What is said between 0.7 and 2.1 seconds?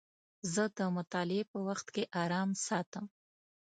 د مطالعې په وخت کې